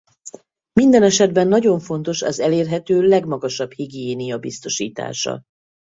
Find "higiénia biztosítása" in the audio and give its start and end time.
3.71-5.41